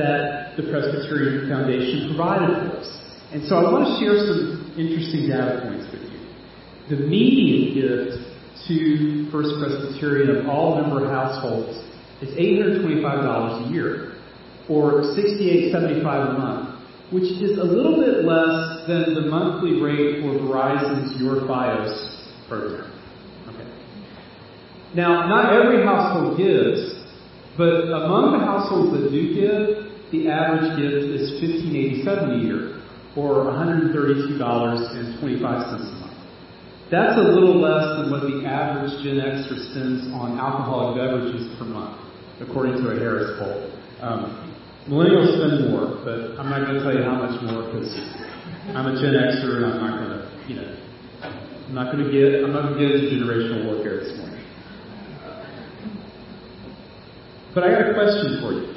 that 0.00 0.56
the 0.56 0.72
Presbyterian 0.72 1.52
Foundation 1.52 2.16
provided 2.16 2.48
for 2.64 2.80
us. 2.80 3.05
And 3.32 3.46
so 3.48 3.56
I 3.56 3.72
want 3.72 3.86
to 3.86 3.98
share 3.98 4.16
some 4.26 4.74
interesting 4.78 5.28
data 5.28 5.66
points 5.66 5.90
with 5.90 6.02
you. 6.10 6.20
The 6.96 7.02
median 7.06 7.74
gift 7.74 8.22
to 8.68 9.30
First 9.30 9.58
Presbyterian 9.58 10.36
of 10.36 10.48
all 10.48 10.80
member 10.80 11.08
households 11.08 11.78
is 12.22 12.34
$825 12.36 13.68
a 13.68 13.72
year, 13.72 14.14
or 14.68 15.02
$68.75 15.14 16.02
a 16.04 16.38
month, 16.38 16.80
which 17.12 17.24
is 17.24 17.58
a 17.58 17.64
little 17.64 18.00
bit 18.00 18.24
less 18.24 18.86
than 18.86 19.14
the 19.14 19.22
monthly 19.28 19.80
rate 19.80 20.22
for 20.22 20.38
Verizon's 20.38 21.20
Your 21.20 21.42
Fios 21.42 22.48
program. 22.48 22.90
Okay. 23.48 23.68
Now, 24.94 25.28
not 25.28 25.52
every 25.52 25.84
household 25.84 26.38
gives, 26.38 26.96
But 27.56 27.88
among 27.88 28.36
the 28.36 28.44
households 28.44 28.92
that 28.92 29.10
do 29.10 29.32
give, 29.32 29.88
the 30.12 30.28
average 30.28 30.76
gift 30.76 31.08
is 31.08 31.40
1587 31.40 32.04
a 32.30 32.44
year, 32.44 32.75
or 33.16 33.48
$132.25 33.48 34.38
a 34.38 35.40
month. 35.40 36.06
That's 36.90 37.16
a 37.18 37.22
little 37.22 37.58
less 37.58 37.98
than 37.98 38.12
what 38.12 38.22
the 38.22 38.46
average 38.46 38.92
Gen 39.02 39.18
Xer 39.18 39.58
spends 39.72 40.06
on 40.14 40.38
alcoholic 40.38 41.00
beverages 41.00 41.48
per 41.58 41.64
month, 41.64 41.98
according 42.40 42.74
to 42.84 42.90
a 42.90 42.94
Harris 42.94 43.40
poll. 43.40 43.72
Um, 44.00 44.54
millennials 44.86 45.34
spend 45.34 45.70
more, 45.72 45.98
but 46.04 46.38
I'm 46.38 46.50
not 46.50 46.62
going 46.62 46.78
to 46.78 46.82
tell 46.84 46.94
you 46.94 47.02
how 47.02 47.16
much 47.16 47.40
more 47.42 47.66
because 47.66 47.90
I'm 48.76 48.86
a 48.86 48.94
Gen 49.00 49.18
Xer 49.18 49.56
and 49.56 49.66
I'm 49.66 49.80
not 49.80 49.98
going 49.98 50.12
to, 50.14 50.20
you 50.46 50.56
know, 50.60 50.76
I'm 51.24 51.74
not 51.74 51.90
going 51.90 52.04
to 52.04 52.12
get, 52.12 52.44
I'm 52.44 52.52
not 52.52 52.68
going 52.68 52.78
to 52.78 52.86
get 52.86 52.94
into 52.94 53.16
generational 53.16 53.64
warfare 53.66 54.04
this 54.04 54.16
morning. 54.18 54.44
But 57.52 57.64
I 57.64 57.70
got 57.70 57.90
a 57.90 57.94
question 57.94 58.38
for 58.38 58.52
you. 58.52 58.76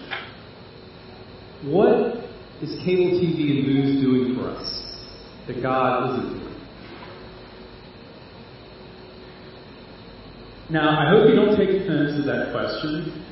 What 1.69 2.18
is 2.61 2.77
cable 2.83 3.19
TV 3.19 3.57
and 3.57 3.67
news 3.67 4.01
doing 4.01 4.35
for 4.35 4.49
us 4.49 4.83
that 5.47 5.61
God 5.61 6.19
isn't 6.19 6.39
doing? 6.39 6.49
Now, 10.69 10.99
I 10.99 11.09
hope 11.09 11.27
you 11.29 11.35
don't 11.35 11.57
take 11.57 11.69
offense 11.69 12.17
to 12.17 12.23
that 12.27 12.51
question. 12.51 13.25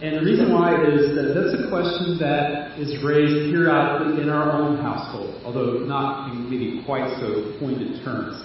And 0.00 0.16
the 0.16 0.22
reason 0.24 0.54
why 0.54 0.72
is 0.72 1.14
that 1.14 1.36
that's 1.36 1.52
a 1.60 1.68
question 1.68 2.16
that 2.20 2.80
is 2.80 3.04
raised 3.04 3.52
periodically 3.52 4.22
in 4.22 4.30
our 4.30 4.50
own 4.50 4.78
household, 4.78 5.42
although 5.44 5.84
not 5.84 6.32
in 6.32 6.48
maybe 6.48 6.82
quite 6.86 7.20
so 7.20 7.52
pointed 7.60 8.02
terms. 8.02 8.40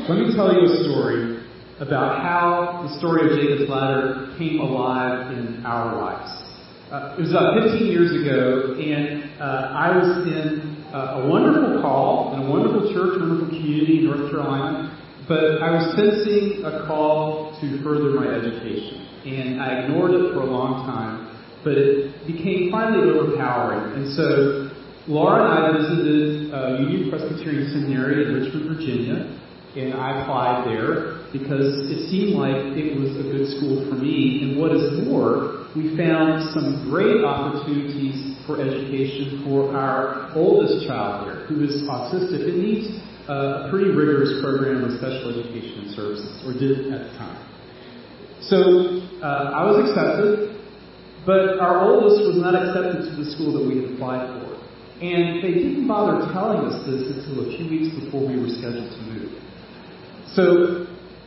Let 0.00 0.18
me 0.18 0.34
tell 0.36 0.52
you 0.52 0.68
a 0.68 0.84
story 0.84 1.42
about 1.80 2.20
how 2.20 2.86
the 2.86 2.98
story 2.98 3.32
of 3.32 3.38
Jacob's 3.40 3.70
ladder 3.70 4.34
came 4.36 4.60
alive 4.60 5.32
in 5.32 5.64
our 5.64 5.96
lives. 5.96 6.41
Uh, 6.92 7.16
it 7.16 7.24
was 7.24 7.30
about 7.32 7.56
15 7.56 7.88
years 7.88 8.12
ago, 8.12 8.76
and 8.76 9.24
uh, 9.40 9.72
I 9.72 9.96
was 9.96 10.28
in 10.28 10.76
uh, 10.92 11.24
a 11.24 11.26
wonderful 11.26 11.80
call 11.80 12.36
in 12.36 12.44
a 12.44 12.50
wonderful 12.52 12.92
church, 12.92 13.16
wonderful 13.16 13.48
community 13.48 14.04
in 14.04 14.12
North 14.12 14.28
Carolina, 14.28 14.92
but 15.24 15.64
I 15.64 15.72
was 15.72 15.96
sensing 15.96 16.60
a 16.68 16.84
call 16.84 17.56
to 17.64 17.80
further 17.80 18.12
my 18.12 18.28
education, 18.28 19.08
and 19.24 19.56
I 19.56 19.88
ignored 19.88 20.12
it 20.12 20.36
for 20.36 20.44
a 20.44 20.50
long 20.52 20.84
time, 20.84 21.32
but 21.64 21.80
it 21.80 22.12
became 22.28 22.68
finally 22.68 23.08
overpowering. 23.08 23.96
And 23.96 24.12
so 24.12 24.68
Laura 25.08 25.48
and 25.48 25.52
I 25.64 25.64
visited 25.72 26.52
uh, 26.52 26.76
Union 26.76 27.08
Presbyterian 27.08 27.72
Seminary 27.72 28.28
in 28.28 28.36
Richmond, 28.36 28.68
Virginia, 28.68 29.32
and 29.76 29.94
I 29.94 30.20
applied 30.20 30.68
there 30.68 31.24
because 31.32 31.88
it 31.88 32.10
seemed 32.12 32.36
like 32.36 32.76
it 32.76 32.92
was 32.92 33.16
a 33.16 33.24
good 33.24 33.48
school 33.56 33.88
for 33.88 33.96
me. 33.96 34.44
And 34.44 34.60
what 34.60 34.76
is 34.76 35.00
more, 35.08 35.64
we 35.72 35.96
found 35.96 36.52
some 36.52 36.92
great 36.92 37.24
opportunities 37.24 38.36
for 38.44 38.60
education 38.60 39.40
for 39.48 39.72
our 39.72 40.28
oldest 40.36 40.86
child 40.86 41.26
there, 41.26 41.46
who 41.48 41.64
is 41.64 41.88
autistic 41.88 42.44
and 42.44 42.60
needs 42.60 43.00
a 43.28 43.68
pretty 43.70 43.88
rigorous 43.88 44.42
program 44.42 44.84
of 44.84 44.98
special 45.00 45.32
education 45.32 45.88
and 45.88 45.90
services, 45.96 46.42
or 46.44 46.52
did 46.52 46.92
at 46.92 47.08
the 47.08 47.12
time. 47.16 47.40
So 48.44 48.58
uh, 49.24 49.56
I 49.56 49.64
was 49.64 49.88
accepted, 49.88 50.60
but 51.24 51.62
our 51.64 51.80
oldest 51.80 52.28
was 52.28 52.36
not 52.36 52.52
accepted 52.52 53.08
to 53.08 53.24
the 53.24 53.30
school 53.32 53.56
that 53.56 53.64
we 53.64 53.80
had 53.80 53.94
applied 53.94 54.26
for. 54.36 54.52
And 55.00 55.42
they 55.42 55.54
didn't 55.54 55.88
bother 55.88 56.30
telling 56.34 56.66
us 56.68 56.84
this 56.86 57.08
until 57.08 57.48
a 57.48 57.56
few 57.56 57.66
weeks 57.70 57.94
before 58.04 58.26
we 58.26 58.38
were 58.38 58.50
scheduled 58.50 58.90
to 58.90 59.02
move. 59.08 59.32
So 60.34 60.86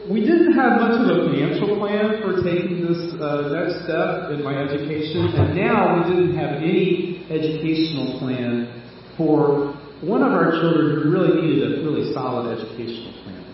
we 0.09 0.21
didn't 0.21 0.53
have 0.53 0.81
much 0.81 0.97
of 1.01 1.05
a 1.05 1.29
financial 1.29 1.77
plan 1.77 2.21
for 2.21 2.41
taking 2.41 2.85
this 2.85 3.13
uh, 3.21 3.49
next 3.53 3.85
step 3.85 4.29
in 4.33 4.43
my 4.43 4.53
education, 4.53 5.33
and 5.33 5.55
now 5.55 5.97
we 5.97 6.13
didn't 6.13 6.37
have 6.37 6.61
any 6.61 7.25
educational 7.29 8.19
plan 8.19 8.81
for 9.17 9.73
one 10.01 10.21
of 10.21 10.31
our 10.33 10.51
children 10.51 11.01
who 11.01 11.09
really 11.09 11.41
needed 11.41 11.79
a 11.79 11.83
really 11.83 12.13
solid 12.13 12.53
educational 12.53 13.13
plan. 13.23 13.45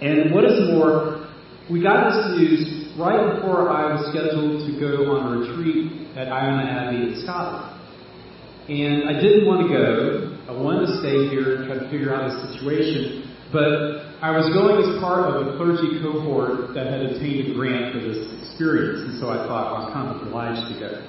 And 0.00 0.34
what 0.34 0.44
is 0.44 0.68
more, 0.68 1.28
we 1.70 1.82
got 1.82 2.10
this 2.10 2.36
news 2.36 2.92
right 2.98 3.34
before 3.34 3.70
I 3.70 3.94
was 3.94 4.12
scheduled 4.12 4.68
to 4.68 4.80
go 4.80 5.16
on 5.16 5.32
a 5.32 5.38
retreat 5.40 6.16
at 6.16 6.28
Iona 6.28 6.68
Abbey 6.68 7.12
in 7.12 7.22
Scotland. 7.22 7.80
And 8.68 9.08
I 9.08 9.20
didn't 9.20 9.46
want 9.46 9.64
to 9.64 9.68
go. 9.72 10.38
I 10.48 10.52
wanted 10.52 10.86
to 10.86 10.98
stay 11.00 11.28
here 11.32 11.56
and 11.56 11.66
try 11.66 11.78
to 11.78 11.90
figure 11.90 12.14
out 12.14 12.28
the 12.28 12.52
situation. 12.52 13.30
But 13.52 14.11
I 14.22 14.30
was 14.30 14.46
going 14.54 14.78
as 14.78 15.02
part 15.02 15.34
of 15.34 15.50
a 15.50 15.56
clergy 15.58 15.98
cohort 15.98 16.78
that 16.78 16.86
had 16.86 17.02
obtained 17.10 17.50
a 17.50 17.54
grant 17.58 17.90
for 17.90 17.98
this 18.06 18.22
experience, 18.38 19.02
and 19.02 19.18
so 19.18 19.34
I 19.34 19.42
thought 19.50 19.74
well, 19.74 19.82
I'm 19.82 19.92
kind 19.92 20.14
of 20.14 20.22
obliged 20.22 20.62
to 20.70 20.78
go. 20.78 21.02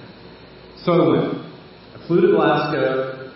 So 0.82 0.90
I 0.98 1.04
went. 1.14 1.46
I 1.94 2.08
flew 2.10 2.26
to 2.26 2.34
Glasgow, 2.34 3.30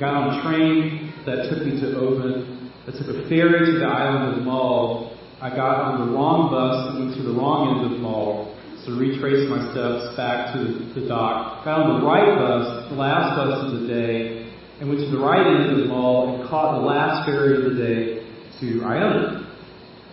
got 0.00 0.16
on 0.16 0.32
a 0.32 0.36
train 0.40 1.12
that 1.28 1.52
took 1.52 1.60
me 1.60 1.76
to 1.76 1.92
Oban, 2.00 2.72
I 2.88 2.90
took 2.96 3.12
a 3.12 3.28
ferry 3.28 3.68
to 3.68 3.78
the 3.78 3.84
island 3.84 4.40
of 4.40 4.46
Mull. 4.48 5.12
I 5.42 5.50
got 5.50 5.76
on 5.76 6.08
the 6.08 6.16
wrong 6.16 6.48
bus 6.48 6.96
and 6.96 7.04
went 7.04 7.16
to 7.20 7.22
the 7.22 7.36
wrong 7.36 7.84
end 7.84 7.92
of 7.92 8.00
Mull, 8.00 8.56
so 8.80 8.96
retraced 8.96 9.52
my 9.52 9.60
steps 9.76 10.16
back 10.16 10.56
to 10.56 10.88
the 10.96 11.04
dock. 11.04 11.68
Got 11.68 11.84
on 11.84 12.00
the 12.00 12.06
right 12.06 12.32
bus, 12.32 12.88
the 12.88 12.96
last 12.96 13.36
bus 13.36 13.60
of 13.60 13.82
the 13.82 13.86
day, 13.92 14.48
and 14.80 14.88
went 14.88 15.04
to 15.04 15.10
the 15.12 15.20
right 15.20 15.44
end 15.44 15.68
of 15.68 15.84
the 15.84 15.84
Mull 15.84 16.40
and 16.40 16.48
caught 16.48 16.80
the 16.80 16.86
last 16.86 17.28
ferry 17.28 17.60
of 17.60 17.68
the 17.68 17.76
day 17.76 18.27
to 18.60 18.84
Iona. 18.84 19.44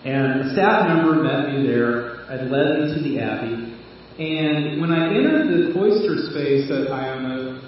And 0.05 0.49
a 0.49 0.53
staff 0.53 0.87
member 0.87 1.23
met 1.23 1.49
me 1.49 1.65
there 1.65 2.29
and 2.29 2.51
led 2.51 2.79
me 2.79 2.93
to 2.93 3.01
the 3.01 3.19
Abbey. 3.19 3.73
And 4.21 4.79
when 4.79 4.91
I 4.91 5.11
entered 5.11 5.49
the 5.49 5.73
cloister 5.73 6.31
space 6.31 6.69
at 6.71 6.91
Iona, 6.91 7.61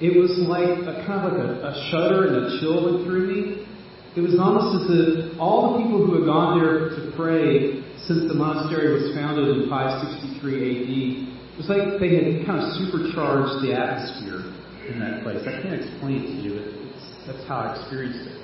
it 0.00 0.18
was 0.18 0.34
like 0.46 0.82
a 0.82 1.04
kind 1.06 1.22
of 1.22 1.32
like 1.32 1.38
a, 1.38 1.50
a 1.62 1.74
shudder 1.90 2.26
and 2.26 2.36
a 2.46 2.60
chill 2.60 2.82
went 2.86 3.04
through 3.04 3.26
me. 3.26 3.66
It 4.16 4.20
was 4.20 4.38
almost 4.38 4.82
as 4.82 4.86
if 4.90 5.40
all 5.40 5.74
the 5.74 5.84
people 5.84 6.04
who 6.04 6.20
had 6.20 6.26
gone 6.26 6.60
there 6.60 6.90
to 6.90 7.12
pray 7.16 7.80
since 8.06 8.26
the 8.28 8.34
monastery 8.34 8.92
was 8.92 9.14
founded 9.14 9.46
in 9.48 9.70
563 9.70 10.42
AD, 10.42 10.92
it 11.54 11.56
was 11.56 11.68
like 11.68 12.00
they 12.00 12.18
had 12.18 12.46
kind 12.46 12.60
of 12.60 12.74
supercharged 12.76 13.62
the 13.62 13.72
atmosphere 13.72 14.42
in 14.90 14.98
that 14.98 15.22
place. 15.22 15.40
I 15.46 15.62
can't 15.62 15.78
explain 15.78 16.18
it 16.18 16.26
to 16.34 16.38
you. 16.42 16.52
It's, 16.58 17.04
that's 17.26 17.44
how 17.46 17.62
I 17.62 17.78
experienced 17.78 18.26
it. 18.26 18.42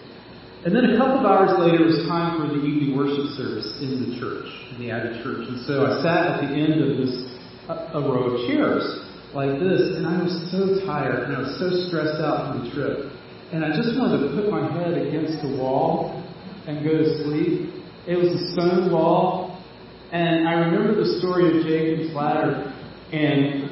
And 0.69 0.77
then 0.77 0.85
a 0.85 0.99
couple 1.01 1.21
of 1.21 1.25
hours 1.25 1.57
later, 1.57 1.81
it 1.81 1.97
was 1.97 2.05
time 2.13 2.37
for 2.37 2.53
the 2.53 2.61
evening 2.61 2.93
worship 2.93 3.33
service 3.41 3.81
in 3.81 4.05
the 4.05 4.21
church, 4.21 4.45
in 4.77 4.85
the 4.85 4.93
Abbey 4.93 5.17
Church. 5.25 5.49
And 5.49 5.65
so 5.65 5.89
I 5.89 6.05
sat 6.05 6.29
at 6.29 6.39
the 6.45 6.53
end 6.53 6.85
of 6.85 7.01
this 7.01 7.25
a, 7.73 7.97
a 7.97 8.01
row 8.05 8.37
of 8.37 8.45
chairs 8.45 8.85
like 9.33 9.57
this, 9.57 9.97
and 9.97 10.05
I 10.05 10.21
was 10.21 10.29
so 10.53 10.85
tired 10.85 11.25
and 11.25 11.33
I 11.33 11.41
was 11.41 11.57
so 11.57 11.73
stressed 11.89 12.21
out 12.21 12.53
from 12.53 12.69
the 12.69 12.77
trip. 12.77 13.09
And 13.49 13.65
I 13.65 13.73
just 13.73 13.97
wanted 13.97 14.29
to 14.29 14.37
put 14.37 14.53
my 14.53 14.69
head 14.77 14.93
against 14.93 15.41
the 15.41 15.57
wall 15.57 16.21
and 16.69 16.85
go 16.85 17.01
to 17.01 17.25
sleep. 17.25 17.73
It 18.05 18.21
was 18.21 18.29
a 18.29 18.53
stone 18.53 18.93
wall, 18.93 19.65
and 20.13 20.47
I 20.47 20.69
remember 20.69 21.01
the 21.01 21.17
story 21.17 21.49
of 21.49 21.65
Jacob's 21.65 22.13
ladder, 22.13 22.69
and 23.17 23.68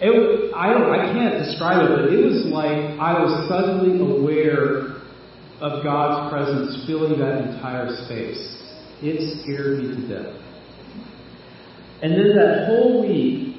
it, 0.00 0.54
I, 0.54 0.72
don't, 0.72 0.90
I 0.90 1.12
can't 1.12 1.44
describe 1.44 1.84
it, 1.84 1.94
but 1.94 2.12
it 2.12 2.24
was 2.24 2.46
like 2.46 2.98
I 2.98 3.20
was 3.20 3.48
suddenly 3.48 4.00
aware 4.00 4.96
of 5.60 5.84
God's 5.84 6.32
presence 6.32 6.86
filling 6.86 7.18
that 7.20 7.44
entire 7.44 7.88
space. 8.04 8.40
It 9.02 9.42
scared 9.42 9.78
me 9.78 9.88
to 9.88 10.08
death. 10.08 10.36
And 12.02 12.12
then 12.12 12.36
that 12.36 12.66
whole 12.66 13.06
week, 13.06 13.58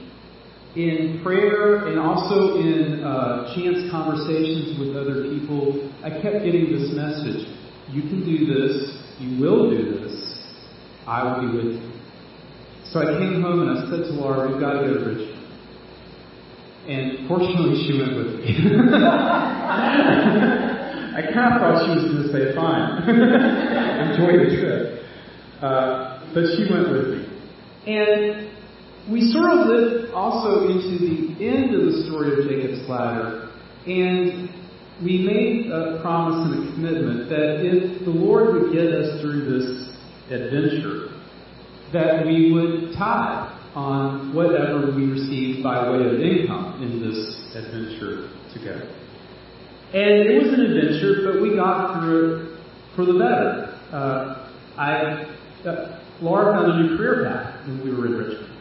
in 0.76 1.20
prayer 1.22 1.88
and 1.88 2.00
also 2.00 2.56
in 2.56 3.04
uh, 3.04 3.54
chance 3.54 3.92
conversations 3.92 4.80
with 4.80 4.96
other 4.96 5.28
people, 5.30 5.92
I 6.02 6.10
kept 6.10 6.46
getting 6.46 6.72
this 6.72 6.96
message 6.96 7.46
you 7.92 8.04
can 8.04 8.24
do 8.24 8.46
this, 8.46 8.98
you 9.20 9.42
will 9.42 9.70
do 9.70 10.00
this, 10.00 10.40
I 11.06 11.24
will 11.24 11.42
be 11.42 11.58
with 11.58 11.76
you. 11.76 11.92
So 12.86 13.00
I 13.00 13.20
came 13.20 13.42
home 13.42 13.68
and 13.68 13.70
I 13.70 13.90
said 13.90 14.06
to 14.08 14.14
Laura, 14.14 14.50
We've 14.50 14.62
got 14.62 14.80
to 14.80 14.88
go 14.88 14.94
to 14.94 15.06
Richmond. 15.06 15.31
And 16.88 17.28
fortunately, 17.28 17.84
she 17.86 18.00
went 18.00 18.16
with 18.16 18.40
me. 18.42 18.58
I 21.12 21.22
kind 21.34 21.54
of 21.54 21.62
thought 21.62 21.86
she 21.86 21.92
was 21.92 22.04
going 22.10 22.24
to 22.24 22.32
say, 22.32 22.56
fine, 22.56 23.04
enjoy 24.10 24.32
the 24.42 24.50
trip. 24.58 25.04
Uh, 25.62 26.26
but 26.34 26.44
she 26.56 26.66
went 26.72 26.90
with 26.90 27.08
me. 27.14 27.22
And 27.86 28.50
we 29.12 29.32
sort 29.32 29.52
of 29.52 29.68
lived 29.68 30.14
also 30.14 30.70
into 30.70 30.98
the 30.98 31.46
end 31.46 31.76
of 31.76 31.86
the 31.86 32.04
story 32.08 32.34
of 32.34 32.50
Jacob's 32.50 32.88
ladder. 32.90 33.52
And 33.86 34.50
we 35.04 35.20
made 35.20 35.72
a 35.72 36.00
promise 36.02 36.48
and 36.48 36.70
a 36.70 36.74
commitment 36.74 37.30
that 37.30 37.66
if 37.66 38.06
the 38.06 38.12
Lord 38.12 38.54
would 38.54 38.74
get 38.74 38.88
us 38.94 39.22
through 39.22 39.46
this 39.50 39.90
adventure, 40.32 41.10
that 41.94 42.26
we 42.26 42.52
would 42.54 42.94
tithe 42.98 43.61
on 43.76 44.34
whatever 44.34 44.92
we 44.96 45.06
received 45.06 45.64
by 45.64 45.90
way 45.90 46.06
of 46.06 46.20
income 46.20 46.82
in 46.84 47.00
this 47.00 47.56
adventure 47.56 48.30
together. 48.54 48.90
And 49.94 50.28
it 50.28 50.44
was 50.44 50.54
an 50.54 50.62
adventure, 50.62 51.32
but 51.32 51.42
we 51.42 51.56
got 51.56 52.00
through 52.00 52.36
it 52.36 52.60
for 52.96 53.06
the 53.06 53.14
better. 53.14 53.78
Uh, 53.92 54.50
I, 54.78 55.26
uh, 55.68 56.00
Laura 56.22 56.54
found 56.54 56.72
a 56.72 56.84
new 56.84 56.98
career 56.98 57.26
path 57.26 57.68
when 57.68 57.84
we 57.84 57.92
were 57.92 58.08
in 58.08 58.14
Richmond. 58.14 58.52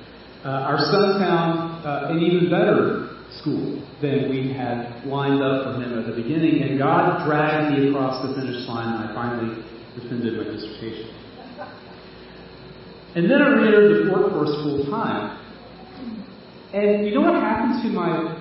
Uh, 0.44 0.48
our 0.48 0.78
son 0.78 1.20
found 1.20 1.86
uh, 1.86 2.08
an 2.10 2.18
even 2.18 2.50
better 2.50 3.10
school 3.38 3.86
than 4.02 4.30
we 4.30 4.52
had 4.52 5.04
lined 5.06 5.42
up 5.42 5.64
for 5.64 5.82
him 5.82 5.98
at 5.98 6.06
the 6.06 6.22
beginning, 6.22 6.62
and 6.62 6.78
God 6.78 7.26
dragged 7.26 7.78
me 7.78 7.88
across 7.88 8.26
the 8.26 8.34
finish 8.34 8.66
line, 8.66 8.88
and 8.94 9.10
I 9.10 9.14
finally 9.14 9.62
defended 9.94 10.34
my 10.34 10.44
dissertation. 10.44 11.19
And 13.14 13.30
then 13.30 13.42
I 13.42 13.48
reentered 13.48 14.06
the 14.06 14.12
workforce 14.12 14.54
full 14.62 14.86
time. 14.86 15.38
And 16.72 17.06
you 17.06 17.14
know 17.14 17.22
what 17.22 17.34
happened 17.34 17.82
to 17.82 17.88
my 17.90 18.38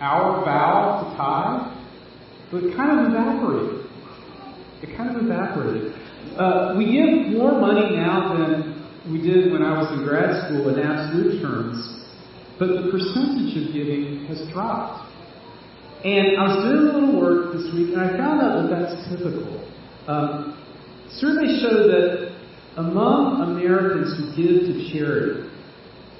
our 0.00 0.44
vow 0.44 1.04
to 1.04 1.16
tithe? 1.16 2.64
It 2.64 2.76
kind 2.76 3.00
of 3.00 3.12
evaporated. 3.12 3.86
It 4.82 4.96
kind 4.96 5.16
of 5.16 5.24
evaporated. 5.24 5.94
Uh, 6.36 6.74
we 6.76 6.92
give 6.92 7.32
more 7.36 7.52
money 7.60 7.96
now 7.96 8.34
than 8.34 8.80
we 9.10 9.20
did 9.22 9.52
when 9.52 9.62
I 9.62 9.78
was 9.78 9.92
in 9.96 10.04
grad 10.04 10.44
school 10.44 10.68
in 10.68 10.80
absolute 10.80 11.40
terms, 11.40 12.04
but 12.58 12.68
the 12.68 12.90
percentage 12.90 13.56
of 13.56 13.72
giving 13.72 14.26
has 14.26 14.40
dropped. 14.52 15.08
And 16.04 16.36
I 16.36 16.42
was 16.48 16.64
doing 16.64 16.88
a 16.88 16.92
little 16.92 17.20
work 17.20 17.52
this 17.52 17.72
week, 17.72 17.92
and 17.92 18.00
I 18.00 18.16
found 18.16 18.40
out 18.40 18.60
that 18.60 18.68
that's 18.72 18.96
typical. 19.08 19.60
Um, 20.08 20.56
surveys 21.20 21.60
show 21.60 21.88
that 21.88 22.29
among 22.76 23.42
Americans 23.42 24.16
who 24.16 24.24
give 24.36 24.66
to 24.66 24.92
charity, 24.92 25.50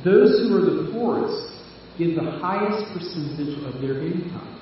those 0.04 0.40
who 0.40 0.56
are 0.56 0.64
the 0.64 0.90
poorest 0.92 1.50
give 1.98 2.14
the 2.16 2.30
highest 2.40 2.92
percentage 2.96 3.62
of 3.64 3.80
their 3.80 4.02
income. 4.02 4.60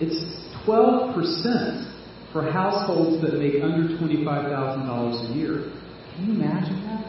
It's 0.00 0.16
12% 0.64 1.88
for 2.32 2.42
households 2.50 3.22
that 3.22 3.38
make 3.38 3.62
under 3.62 3.88
$25,000 3.98 5.30
a 5.30 5.34
year. 5.34 5.72
Can 6.14 6.26
you 6.26 6.32
imagine 6.34 6.80
that? 6.86 7.02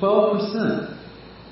12%. 0.00 0.98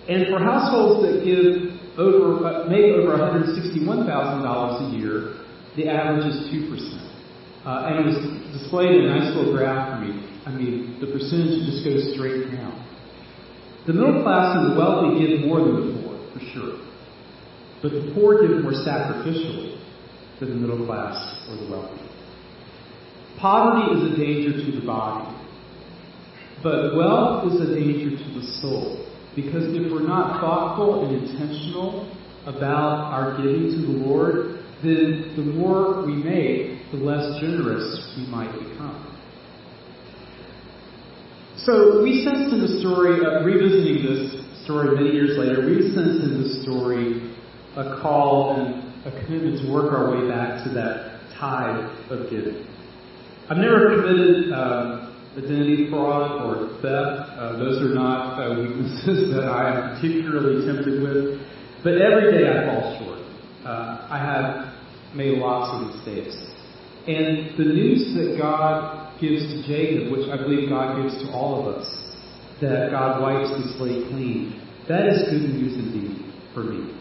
And 0.09 0.27
for 0.29 0.39
households 0.39 1.07
that 1.07 1.25
give 1.25 1.99
over, 1.99 2.47
uh, 2.47 2.69
make 2.69 2.97
over 2.97 3.19
$161,000 3.19 4.95
a 4.95 4.97
year, 4.97 5.37
the 5.77 5.89
average 5.89 6.27
is 6.27 6.49
2%. 6.49 7.01
Uh, 7.67 7.87
and 7.87 8.01
it 8.01 8.07
was 8.07 8.40
displayed 8.53 8.91
in 8.91 9.11
a 9.11 9.19
nice 9.19 9.35
little 9.37 9.53
graph 9.53 9.99
for 9.99 10.05
me. 10.05 10.13
I 10.47 10.51
mean, 10.51 10.99
the 11.01 11.07
percentage 11.07 11.67
just 11.67 11.85
goes 11.85 12.15
straight 12.15 12.51
down. 12.51 12.75
The 13.87 13.93
middle 13.93 14.23
class 14.23 14.57
and 14.57 14.73
the 14.73 14.79
wealthy 14.79 15.19
give 15.19 15.47
more 15.47 15.61
than 15.61 15.77
the 15.77 16.03
poor, 16.03 16.17
for 16.33 16.41
sure. 16.53 16.79
But 17.83 17.93
the 17.93 18.13
poor 18.15 18.47
give 18.47 18.63
more 18.63 18.73
sacrificially 18.73 19.81
than 20.39 20.51
the 20.51 20.57
middle 20.57 20.87
class 20.87 21.17
or 21.49 21.57
the 21.57 21.71
wealthy. 21.71 22.01
Poverty 23.39 23.99
is 23.99 24.13
a 24.13 24.17
danger 24.17 24.53
to 24.53 24.81
the 24.81 24.87
body. 24.87 25.37
But 26.63 26.95
wealth 26.95 27.53
is 27.53 27.61
a 27.61 27.75
danger 27.75 28.17
to 28.17 28.31
the 28.39 28.47
soul. 28.61 29.07
Because 29.35 29.65
if 29.75 29.91
we're 29.91 30.07
not 30.07 30.41
thoughtful 30.41 31.07
and 31.07 31.27
intentional 31.27 32.13
about 32.45 33.13
our 33.13 33.37
giving 33.39 33.71
to 33.71 33.77
the 33.81 33.99
Lord, 34.05 34.65
then 34.83 35.33
the 35.37 35.43
more 35.43 36.05
we 36.05 36.15
make, 36.15 36.80
the 36.93 36.99
less 36.99 37.41
generous 37.41 38.15
we 38.17 38.27
might 38.27 38.53
become. 38.53 39.07
So 41.59 42.03
we 42.03 42.25
sense 42.25 42.53
in 42.53 42.61
the 42.61 42.81
story, 42.81 43.21
uh, 43.25 43.45
revisiting 43.45 44.03
this 44.03 44.65
story 44.65 44.97
many 44.97 45.11
years 45.13 45.37
later, 45.39 45.67
we 45.67 45.93
sense 45.95 46.23
in 46.25 46.43
the 46.43 46.63
story 46.63 47.35
a 47.77 48.01
call 48.01 48.57
and 48.57 48.83
a 49.07 49.25
commitment 49.25 49.61
to 49.61 49.73
work 49.73 49.93
our 49.93 50.11
way 50.11 50.29
back 50.29 50.65
to 50.65 50.71
that 50.75 51.21
tithe 51.39 51.85
of 52.11 52.31
giving. 52.31 52.67
I've 53.49 53.59
never 53.59 54.01
committed 54.01 54.53
uh, 54.53 55.11
identity 55.37 55.91
fraud 55.91 56.43
or 56.43 56.81
theft. 56.81 57.31
Uh, 57.39 57.57
those 57.59 57.83
are 57.83 57.95
not 57.95 58.41
uh, 58.41 58.61
weaknesses 58.61 59.31
that 59.35 59.45
I 59.45 59.71
am 59.71 59.97
particularly 59.97 60.67
tempted 60.67 61.03
with. 61.03 61.41
But 61.85 62.01
every 62.01 62.33
day 62.33 62.49
I 62.49 62.67
fall 62.67 62.99
short. 62.99 63.19
Uh, 63.65 64.09
I 64.11 64.19
have 64.19 65.15
made 65.15 65.39
lots 65.39 65.75
of 65.75 65.95
mistakes. 65.95 66.50
And 67.07 67.57
the 67.57 67.65
news 67.65 68.15
that 68.15 68.37
God 68.37 69.19
gives 69.21 69.43
to 69.43 69.63
Jacob, 69.67 70.13
which 70.13 70.29
I 70.29 70.37
believe 70.37 70.69
God 70.69 71.03
gives 71.03 71.17
to 71.23 71.33
all 71.33 71.61
of 71.61 71.77
us, 71.77 71.89
that 72.61 72.91
God 72.91 73.23
wipes 73.23 73.51
the 73.51 73.79
slate 73.79 74.09
clean, 74.09 74.61
that 74.89 75.07
is 75.07 75.29
good 75.31 75.49
news 75.49 75.75
indeed 75.75 76.25
for 76.53 76.65
me. 76.65 76.93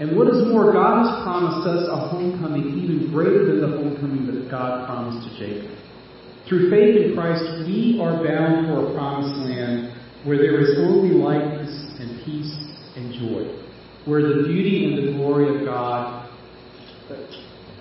And 0.00 0.16
what 0.16 0.28
is 0.28 0.44
more, 0.48 0.72
God 0.72 1.06
has 1.06 1.24
promised 1.24 1.66
us 1.66 1.88
a 1.88 1.96
homecoming 1.96 2.76
even 2.84 3.10
greater 3.10 3.46
than 3.46 3.60
the 3.60 3.76
homecoming 3.78 4.26
that 4.26 4.50
God 4.50 4.86
promised 4.86 5.26
to 5.28 5.32
Jacob. 5.40 5.72
Through 6.48 6.70
faith 6.70 6.96
in 7.00 7.14
Christ, 7.14 7.42
we 7.66 7.98
are 8.02 8.22
bound 8.22 8.68
for 8.68 8.86
a 8.86 8.94
promised 8.94 9.40
land 9.40 9.96
where 10.24 10.36
there 10.36 10.60
is 10.60 10.76
only 10.78 11.16
lightness 11.16 11.72
and 11.98 12.24
peace 12.24 12.52
and 12.96 13.12
joy, 13.14 13.48
where 14.04 14.20
the 14.20 14.44
beauty 14.44 14.84
and 14.84 15.08
the 15.08 15.12
glory 15.12 15.48
of 15.56 15.64
God 15.64 16.28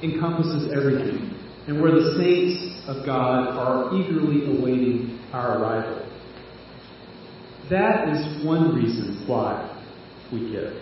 encompasses 0.03 0.71
everything, 0.71 1.34
and 1.67 1.81
where 1.81 1.91
the 1.91 2.15
saints 2.17 2.88
of 2.88 3.05
God 3.05 3.49
are 3.49 3.95
eagerly 3.95 4.45
awaiting 4.45 5.19
our 5.34 5.60
arrival. 5.60 6.01
That 7.69 8.10
is 8.10 8.45
one 8.45 8.75
reason 8.75 9.27
why 9.27 9.71
we 10.31 10.51
give, 10.51 10.73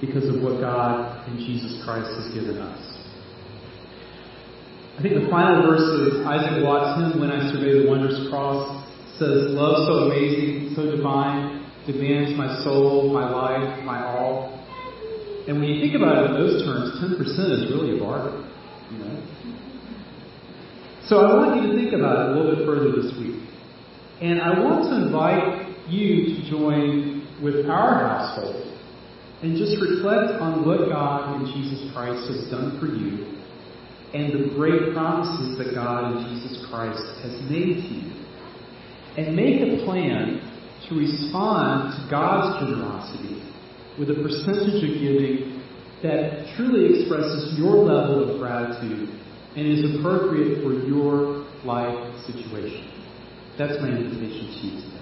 because 0.00 0.24
of 0.28 0.42
what 0.42 0.60
God 0.60 1.28
and 1.28 1.38
Jesus 1.38 1.84
Christ 1.84 2.08
has 2.08 2.32
given 2.32 2.58
us. 2.58 2.94
I 4.96 5.02
think 5.02 5.20
the 5.20 5.28
final 5.28 5.66
verse 5.66 5.82
of 5.82 6.24
Isaac 6.24 6.64
Watts' 6.64 7.12
hymn, 7.12 7.20
When 7.20 7.30
I 7.30 7.50
Survey 7.52 7.82
the 7.82 7.90
Wondrous 7.90 8.30
Cross, 8.30 8.86
says, 9.18 9.50
Love 9.50 9.86
so 9.88 10.06
amazing, 10.06 10.72
so 10.76 10.88
divine, 10.88 11.66
demands 11.84 12.38
my 12.38 12.62
soul, 12.62 13.12
my 13.12 13.28
life, 13.28 13.84
my 13.84 14.04
all. 14.06 14.63
And 15.46 15.60
when 15.60 15.68
you 15.68 15.80
think 15.80 15.94
about 15.94 16.24
it 16.24 16.30
in 16.30 16.34
those 16.34 16.64
terms, 16.64 16.96
10% 17.04 17.20
is 17.20 17.70
really 17.70 17.96
a 17.96 18.00
bargain. 18.00 18.48
You 18.90 18.98
know? 18.98 19.14
So 21.06 21.20
I 21.20 21.36
want 21.36 21.62
you 21.62 21.72
to 21.72 21.76
think 21.76 21.92
about 21.92 22.16
it 22.16 22.32
a 22.32 22.40
little 22.40 22.56
bit 22.56 22.64
further 22.64 22.96
this 22.96 23.12
week. 23.18 23.44
And 24.22 24.40
I 24.40 24.58
want 24.58 24.88
to 24.88 25.04
invite 25.04 25.68
you 25.88 26.34
to 26.34 26.50
join 26.50 27.28
with 27.42 27.66
our 27.68 28.08
household 28.08 28.72
and 29.42 29.56
just 29.58 29.76
reflect 29.82 30.40
on 30.40 30.64
what 30.64 30.88
God 30.88 31.36
and 31.36 31.46
Jesus 31.52 31.92
Christ 31.92 32.24
has 32.32 32.48
done 32.50 32.80
for 32.80 32.86
you 32.86 33.34
and 34.14 34.32
the 34.32 34.54
great 34.54 34.94
promises 34.94 35.58
that 35.58 35.74
God 35.74 36.16
and 36.16 36.24
Jesus 36.32 36.64
Christ 36.70 37.02
has 37.20 37.36
made 37.50 37.84
to 37.84 37.94
you. 38.00 38.12
And 39.18 39.36
make 39.36 39.60
a 39.60 39.84
plan 39.84 40.40
to 40.88 40.94
respond 40.94 41.92
to 41.92 42.10
God's 42.10 42.64
generosity 42.64 43.42
with 43.98 44.10
a 44.10 44.14
percentage 44.14 44.82
of 44.82 45.00
giving 45.00 45.62
that 46.02 46.54
truly 46.56 47.00
expresses 47.00 47.56
your 47.58 47.76
level 47.76 48.28
of 48.28 48.38
gratitude 48.38 49.08
and 49.56 49.66
is 49.66 49.96
appropriate 49.96 50.62
for 50.62 50.72
your 50.86 51.46
life 51.64 51.96
situation. 52.26 52.90
That's 53.56 53.80
my 53.80 53.88
invitation 53.88 54.50
to 54.50 54.66
you 54.66 54.82
today. 54.82 55.00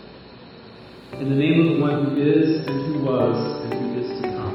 In 1.20 1.28
the 1.30 1.36
name 1.36 1.60
of 1.60 1.66
the 1.76 1.80
one 1.80 2.04
who 2.04 2.16
is 2.20 2.66
and 2.66 2.86
who 2.86 3.02
was 3.04 3.64
and 3.64 3.72
who 3.74 4.00
is 4.00 4.08
to 4.20 4.28
come. 4.28 4.54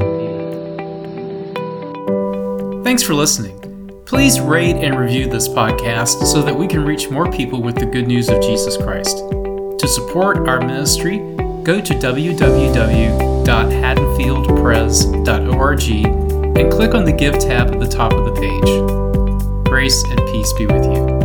Amen. 0.00 0.46
Thanks 2.84 3.02
for 3.02 3.14
listening. 3.14 3.60
Please 4.06 4.40
rate 4.40 4.76
and 4.76 4.96
review 4.98 5.28
this 5.28 5.48
podcast 5.48 6.24
so 6.32 6.42
that 6.42 6.54
we 6.56 6.68
can 6.68 6.84
reach 6.84 7.10
more 7.10 7.30
people 7.30 7.60
with 7.60 7.74
the 7.74 7.86
good 7.86 8.06
news 8.06 8.28
of 8.28 8.40
Jesus 8.40 8.76
Christ. 8.76 9.18
To 9.18 9.88
support 9.88 10.48
our 10.48 10.60
ministry, 10.60 11.18
go 11.64 11.80
to 11.80 11.94
www.haddonfieldpres.org 13.46 15.88
and 16.58 16.72
click 16.72 16.94
on 16.94 17.04
the 17.04 17.12
Give 17.12 17.38
tab 17.38 17.70
at 17.70 17.78
the 17.78 17.86
top 17.86 18.12
of 18.12 18.24
the 18.24 18.32
page. 18.40 19.66
Grace 19.66 20.02
and 20.04 20.18
peace 20.26 20.52
be 20.54 20.66
with 20.66 20.84
you. 20.84 21.15